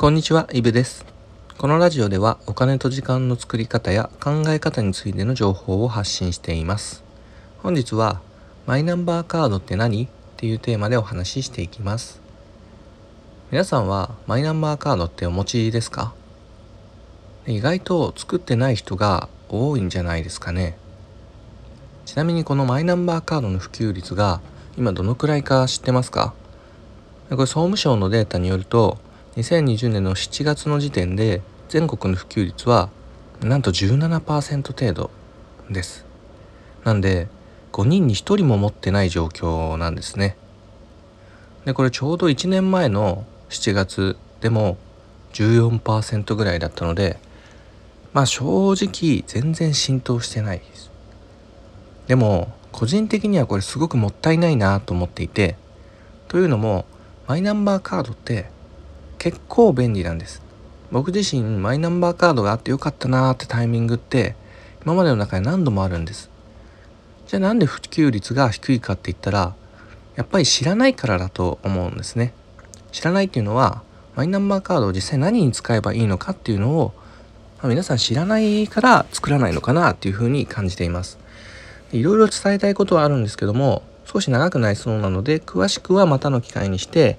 [0.00, 1.04] こんにちは、イブです。
[1.58, 7.04] このラジオではお金と時間の作り方や考え方についての情報を発信しています。
[7.58, 8.22] 本日は
[8.66, 10.04] マイナンバーカードって何？
[10.04, 10.08] っ
[10.38, 12.22] ていうテーマでお話ししていきます。
[13.50, 16.14] 皆さんはマイナンバーカードってお持ちですか？
[17.46, 20.78] 意外と作ってない人が多いんじゃないですかね。
[22.06, 24.40] ちなみにこのマイナンバーカードの普及率が
[24.78, 26.32] 今どのくらいか知ってますか？
[27.28, 28.96] これ総務省のデータによると
[29.40, 31.40] 2020年の7月の時点で
[31.70, 32.90] 全国の普及率は
[33.40, 35.10] なんと17%程度
[35.70, 36.04] です。
[36.84, 37.28] なんで
[37.72, 40.36] 5人に1人も持ってない状況なんですね。
[41.64, 44.76] でこれちょうど1年前の7月でも
[45.32, 47.18] 14%ぐらいだったので
[48.12, 50.90] まあ正直全然浸透してないです。
[52.08, 55.56] でも個人的にはこれすごくもったいないなと思っていて
[56.28, 56.84] というのも
[57.26, 58.50] マイナンバーカードって
[59.20, 60.42] 結構便利なんです。
[60.90, 64.34] 僕自身マイナンバーカードがあってよかったなーってタイミングって
[64.82, 66.30] 今までの中で何度もあるんです。
[67.26, 69.54] じゃあなんで普及率が低いかって言ったら
[70.16, 72.32] やっぱり知らないからだと思うんですね。
[72.92, 73.82] 知らないっていうのは
[74.16, 76.94] マイナンバーカードを実際何に使えばいいのかっていうのを、
[77.58, 81.18] まあ、皆さん知らないから作らないのかなっていうふうに感じています。
[81.92, 87.18] いろいろ伝えたいことはあるんですけども少し長くなりそうなので詳しくはまたの機会にして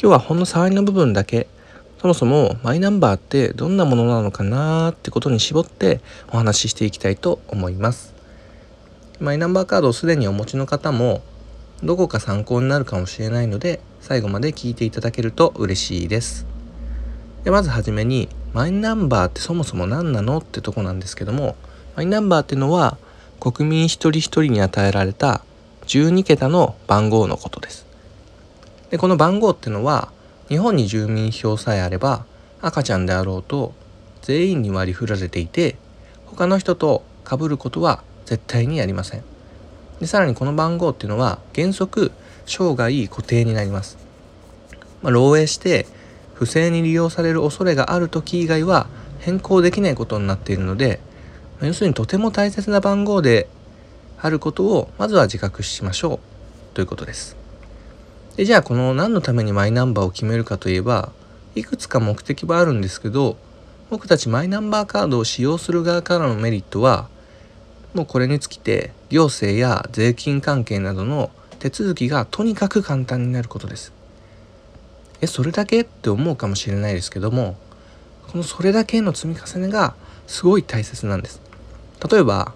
[0.00, 1.46] 今日はほんの触りの部分だけ。
[2.00, 6.00] そもそもマイナンバーってどんなものなのかなーってことに絞って
[6.32, 8.12] お話ししていきたいと思います。
[9.20, 11.22] マイナンバーカードをすでにお持ちの方も
[11.84, 16.46] どこか参考になるかもしれないので最後まで聞いていただけると嬉しいです。
[17.44, 21.54] でまずはじめにマイナンバーってそもそも何なのってとこなんですけども
[21.94, 22.98] マイナンバーってのは
[23.38, 25.44] 国民一人一人に与えられた
[25.86, 27.91] 12桁の番号のことです。
[28.92, 30.12] でこの番号ってのは
[30.48, 32.26] 日本に住民票さえあれば
[32.60, 33.72] 赤ちゃんであろうと
[34.20, 35.76] 全員に割り振られていて
[36.26, 39.24] 他の人と被ることは絶対にありません。
[39.98, 42.12] でさらにこの番号っていうのは原則
[42.44, 43.96] 生涯固定になります、
[45.00, 45.86] まあ、漏洩して
[46.34, 48.88] 不正に利用される恐れがある時以外は
[49.20, 51.00] 変更できないことになっているので
[51.60, 53.48] ま要するにとても大切な番号で
[54.20, 56.74] あることをまずは自覚しましょう。
[56.74, 57.41] ということです。
[58.36, 61.12] でじゃあこの何のためにマイナンバーを決めるかといえば
[61.54, 63.36] いくつか目的はあるんですけど
[63.90, 67.08] 僕たちマイナンバーカードを使用する側からのメリットは
[67.92, 73.92] もうこれにつきて行政や税金関係などの手続きがとにかく簡単になることです。
[75.20, 77.56] えそれだけって思うかもしれないですけども
[78.28, 79.94] このそれだけの積み重ねが
[80.26, 81.42] すごい大切なんです。
[82.10, 82.54] 例えば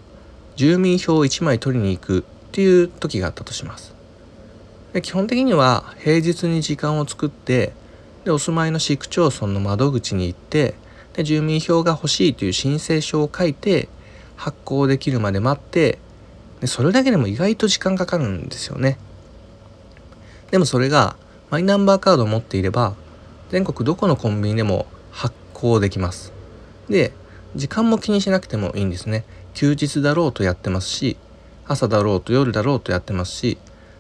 [0.56, 2.22] 住民票を1枚取りに行くっ
[2.53, 3.96] ていう時があったとします。
[4.97, 7.75] で基本的には平日に時間を作って
[8.25, 10.75] でお住まいの市区町村の窓口に行って
[11.12, 13.91] で住民票が欲しいという申請書を書いて
[14.37, 15.99] 発行できるまで待って
[16.62, 18.97] でそれだけでも意外と時間かかるんですよね。
[20.51, 21.17] でもそれが
[21.51, 22.95] マイナンバーカードを持っていれば
[23.51, 26.33] 全国どこのコンビニでも発行できます。
[26.89, 27.12] で
[27.55, 29.27] 時間も気にしなくてもいいんですね。
[29.53, 31.19] 休日だろうとやってますし
[31.67, 33.59] 朝だろうと夜だろうとやってますし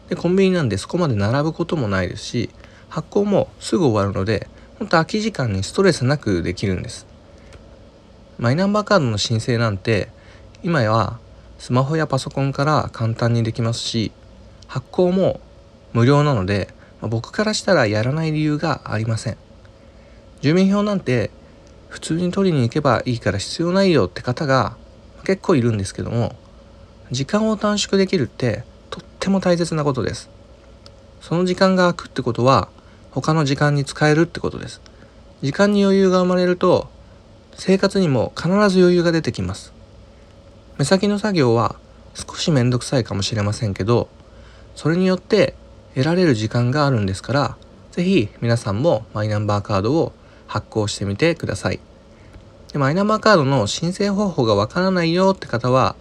[0.08, 2.50] でコンビニなんでそこまで並ぶこともないですし
[2.88, 7.06] 発行もすぐ終わるので本当空き時間にストレスなくできるんです。
[8.38, 10.08] マイナンバーカードの申請なんて
[10.62, 11.18] 今や
[11.58, 14.12] スマホやパソコンから簡単にできますし
[14.66, 15.40] 発行も
[15.94, 16.68] 無料なので
[17.00, 19.36] ま僕からしたらやらない理由がありません。
[20.42, 21.30] 住民票なんて
[21.88, 24.76] 普通に取りに行けばいいから必要ないよって方が
[25.24, 26.36] 結構いるんですけども
[27.10, 28.64] 時間を短縮できるって
[29.26, 30.30] っても大切なことです。
[31.20, 32.68] その時間が空くってことは
[33.10, 34.80] 他の時間に使えるってことです。
[35.42, 36.86] 時間に余裕が生まれると
[37.56, 39.72] 生活にも必ず余裕が出てきます。
[40.78, 41.74] 目先の作業は
[42.14, 44.08] 少しめんどくさいかもしれませんけど
[44.76, 45.54] それによって
[45.94, 47.56] 得られる時間があるんですから
[47.90, 50.12] 是非皆さんもマイナンバーカードを
[50.46, 51.80] 発行してみてください。
[52.72, 55.96] でマイナンバーカードの申請方法がわからないよって方は、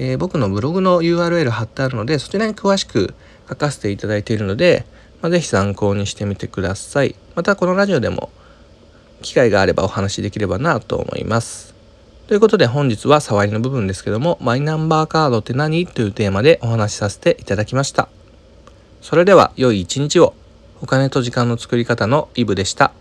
[0.00, 3.14] えー、僕のブログの URL 貼ってあるのでそちらに詳しく
[3.48, 4.86] 書かせていただいているので、
[5.20, 7.16] まあ、ぜひ参考にしてみてください。
[7.34, 8.30] またこのラジオでも
[9.22, 11.74] 機会があればお話しできればなと思います。
[12.28, 15.86] ということで本日は触りの部分ですけどもマイナンバーカードって何？
[15.86, 18.08] というテーマでお話しさせていただきました。
[19.02, 20.34] それでは良い一日を。
[20.80, 22.92] お金と時間の作り方のイブでした。